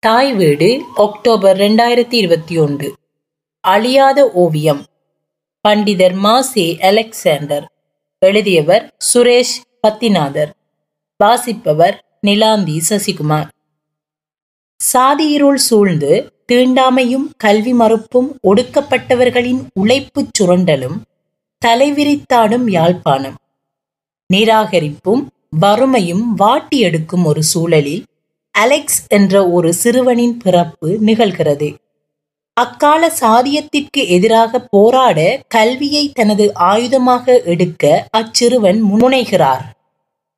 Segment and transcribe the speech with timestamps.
[0.00, 2.94] தாய் வீடு அக்டோபர் ரெண்டாயிரத்தி இருபத்தி ஒன்று.
[3.60, 4.84] அழியாத ஓவியம்.
[5.68, 7.72] பண்டிதர் மாசே அலெக்சாண்டர்.
[8.18, 10.52] எழுதியவர் சுரேஷ் பத்திநாதர்.
[11.16, 13.48] வாசிப்பவர் நிலாந்தி சசிகுமார்.
[14.92, 20.96] சாதியிருள் சூழ்ந்து தீண்டாமையும் கல்வி மறுப்பும் ஒடுக்கப்பட்டவர்களின் உழைப்புச் சுரண்டலும்
[21.66, 23.36] தலைவிரித்தாடும் யாழ்ப்பாணம்.
[24.34, 25.26] நிராகரிப்பும்
[25.60, 28.04] வறுமையும் வாட்டி எடுக்கும் ஒரு சூழலில்
[28.54, 31.68] அலெக்ஸ் என்ற ஒரு சிறுவனின் பிறப்பு நிகழ்கிறது.
[32.56, 39.64] அக்கால சாதியத்திற்கு எதிராக போராட கல்வியை தனது ஆயுதமாக எடுக்க அச்சிறுவன் முனைகிறார்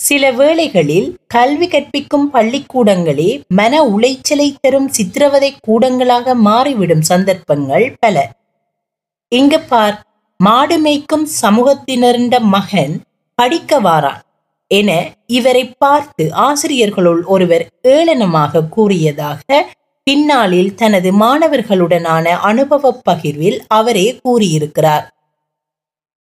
[0.00, 8.16] சில வேளைகளில் கல்வி கற்பிக்கும் பள்ளிக்கூடங்களே மன உளைச்சலை தரும் சித்திரவதை கூடங்களாக மாறிவிடும் சந்தர்ப்பங்கள் பல.
[9.32, 9.96] இங்கு பார்
[10.40, 12.94] மாடு மேய்க்கும் சமூகத்தினருண்ட மகன்
[13.38, 14.22] படிக்க வாரான்
[14.66, 19.66] என இவரை பார்த்து ஆசிரியர்களுள் ஒருவர் ஏளனமாக கூறியதாக
[20.04, 25.10] பின்னாளில் தனது மாணவர்களுடனான அனுபவ பகிர்வில் அவரே கூறியிருக்கிறார்.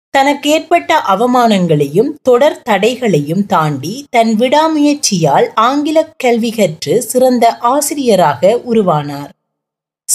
[0.09, 9.29] தனக்கு ஏற்பட்ட அவமானங்களையும் தொடர் தடைகளையும் தாண்டி தன் விடாமுயற்சியால் ஆங்கில கல்வி கற்று சிறந்த ஆசிரியராக உருவானார்.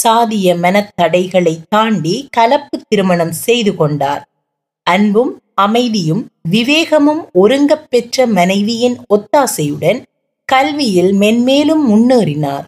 [0.05, 4.28] சாதிய மனத்தடைகளை தாண்டி கலப்பு திருமணம் செய்து கொண்டார்.
[4.89, 10.03] அன்பும் அமைதியும் விவேகமும் ஒருங்கப் பெற்ற மனைவியின் ஒத்தாசையுடன்
[10.45, 12.65] கல்வியில் மென்மேலும் முன்னேறினார்.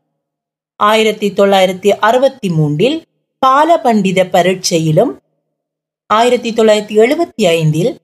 [0.77, 3.03] ஆயிரத்தி தொள்ளாயிரத்தி அறுபத்தி மூன்றில்
[3.39, 5.13] பால பண்டித பரீட்சையிலும்
[6.07, 7.99] ஆயிரத்தி தொள்ளாயிரத்தி எழுபத்தி ஐந்தில்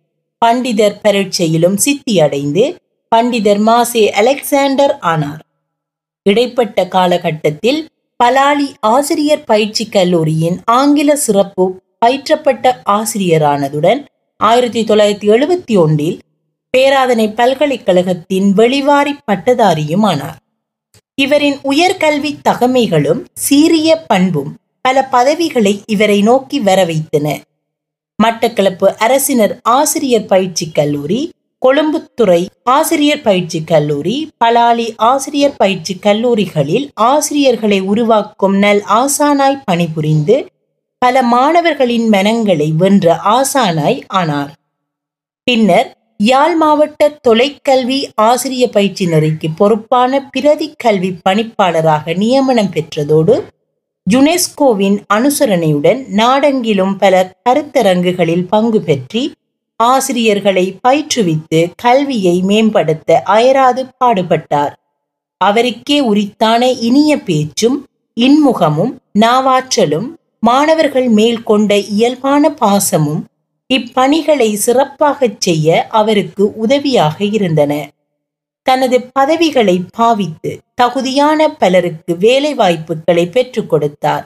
[0.45, 2.77] பண்டிதர் பரீட்சையிலும் சித்தியடைந்து
[3.17, 5.43] பண்டிதர் மாசே அலெக்சாண்டர் ஆனார்.
[6.23, 7.89] இடைப்பட்ட காலகட்டத்தில்
[8.25, 11.67] பலாலி ஆசிரியர் பயிற்சி கல்லூரியின் ஆங்கில சிறப்பு
[12.03, 14.01] பயிற்றப்பட்ட ஆசிரியரானதுடன்
[14.41, 16.17] ஆயிரத்தி தொள்ளாயிரத்தி எழுபத்தி ஒன்றில்
[16.75, 20.39] பேராதனை பல்கலைக்கழகத்தின் வெளிவாரி பட்டதாரியும் ஆனார்
[21.19, 24.51] இவரின் உயர்கல்வி தகமைகளும் சீரிய பண்பும்
[24.85, 27.29] பல பதவிகளை இவரை நோக்கி வர வைத்தன
[28.19, 31.21] மட்டக்களப்பு அரசினர் ஆசிரியர் பயிற்சி கல்லூரி
[31.63, 32.41] கொழும்புத்துறை
[32.71, 40.37] ஆசிரியர் பயிற்சி கல்லூரி பலாலி ஆசிரியர் பயிற்சி கல்லூரிகளில் ஆசிரியர்களை உருவாக்கும் நல் ஆசானாய் பணிபுரிந்து
[41.07, 44.53] பல மாணவர்களின் மனங்களை வென்ற ஆசானாய் ஆனார்.
[45.45, 53.43] பின்னர் யாழ் மாவட்ட தொலைக்கல்வி ஆசிரிய பயிற்சி நெறிக்கு பொறுப்பான பிரதி கல்வி பணிப்பாளராக நியமனம் பெற்றதோடு
[54.11, 59.33] யுனெஸ்கோவின் அனுசரணையுடன் நாடெங்கிலும் பல கருத்தரங்குகளில் பங்கு பெற்றி
[59.77, 64.73] ஆசிரியர்களை பயிற்றுவித்து கல்வியை மேம்படுத்த அயராது பாடுபட்டார்.
[65.37, 67.87] அவருக்கே உரித்தான இனிய பேச்சும்
[68.21, 70.09] இன்முகமும் நாவாற்றலும்
[70.49, 73.23] மாணவர்கள் மேல் கொண்ட இயல்பான பாசமும்
[73.71, 77.73] இப்பணிகளை சிறப்பாகச் செய்ய அவருக்கு உதவியாக இருந்தன.
[78.67, 84.25] தனது பதவிகளை பாவித்து தகுதியான பலருக்கு வேலை வாய்ப்புகளை பெற்றுக் கொடுத்தார்.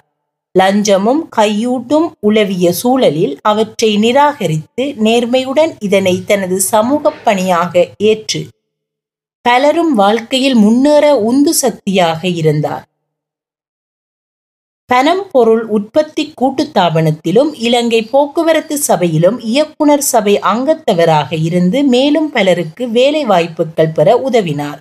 [0.55, 7.73] லஞ்சமும் கையூட்டும் உளவிய சூழலில் அவற்றை நிராகரித்து நேர்மையுடன் இதனை தனது சமூக பணியாக
[8.11, 8.43] ஏற்று
[9.45, 12.85] பலரும் வாழ்க்கையில் முன்னேற உந்து சக்தியாக இருந்தார்.
[14.91, 23.93] பனம் பொருள் உற்பத்தி கூட்டுத்தாபனத்திலும் இலங்கை போக்குவரத்து சபையிலும் இயக்குனர் சபை அங்கத்தவராக இருந்து மேலும் பலருக்கு வேலை வாய்ப்புகள்
[23.93, 24.81] பெற உதவினார்.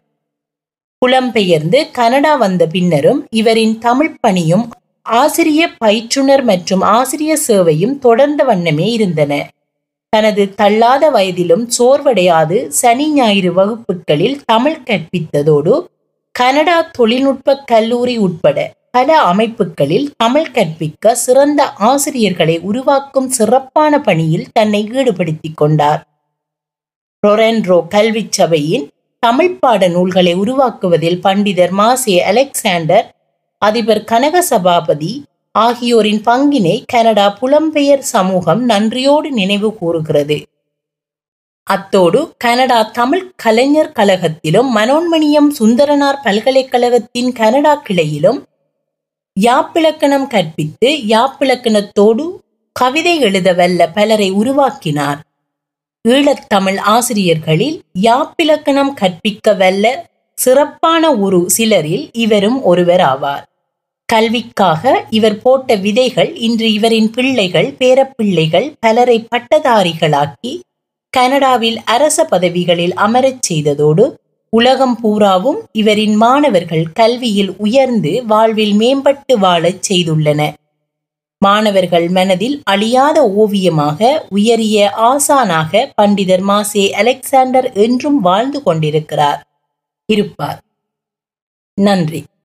[1.01, 4.65] புலம்பெயர்ந்து கனடா வந்த பின்னரும் இவரின் தமிழ் பணியும்
[5.05, 9.33] ஆசிரிய பயிற்றுனர் மற்றும் ஆசிரிய சேவையும் தொடர்ந்த வண்ணமே இருந்தன.
[10.13, 15.75] தனது தள்ளாத வயதிலும் சோர்வடையாது சனி ஞாயிறு வகுப்புகளில் தமிழ் கற்பித்ததோடு
[16.35, 18.57] கனடா தொழில்நுட்ப கல்லூரி உட்பட
[18.91, 26.01] பல அமைப்புகளில் தமிழ் கற்பிக்க சிறந்த ஆசிரியர்களை உருவாக்கும் சிறப்பான பணியில் தன்னை ஈடுபடுத்திக் கொண்டார்.
[27.27, 28.85] ரொரென்ரோ கல்வி சபையின்
[29.19, 33.07] தமிழ் பாட நூல்களை உருவாக்குவதில் பண்டிதர் மாசே அலெக்சாண்டர்
[33.61, 35.11] அதிபர் கனக சபாபதி
[35.55, 40.37] ஆகியோரின் பங்கினை கனடா புலம்பெயர் சமூகம் நன்றியோடு நினைவு கூறுகிறது.
[41.63, 48.39] அத்தோடு கனடா தமிழ் கலைஞர் கழகத்திலும் மனோன்மணியம் சுந்தரனார் பல்கலைக்கழகத்தின் கனடா கிளையிலும்
[49.45, 52.23] யாப்பிலக்கணம் கற்பித்து யாப்பிலக்கணத்தோடு
[52.75, 55.19] கவிதை எழுத வல்ல பலரை உருவாக்கினார்.
[56.07, 59.85] ஈழத்தமிழ் ஆசிரியர்களில் யாப்பிலக்கணம் கற்பிக்க வல்ல
[60.37, 63.45] சிறப்பான ஒரு சிலரில் இவரும் ஒருவர் ஆவார்.
[64.09, 70.53] கல்விக்காக இவர் போட்ட விதைகள் இன்று இவரின் பிள்ளைகள் பேரப்பிள்ளைகள் பலரை பட்டதாரிகளாக்கி
[71.13, 74.05] கனடாவில் அரச பதவிகளில் அமரச் செய்ததோடு
[74.49, 80.53] உலகம் பூராவும் இவரின் மாணவர்கள் கல்வியில் உயர்ந்து வாழ்வில் மேம்பட்டு வாழச் செய்துள்ளன.
[81.37, 89.47] மாணவர்கள் மனதில் அழியாத ஓவியமாக உயரிய ஆசானாக பண்டிதர் மாசே அலெக்சாண்டர் என்றும் வாழ்ந்து கொண்டிருக்கிறார்.
[90.05, 90.59] இருப்பார்.
[91.73, 92.23] நன்றி.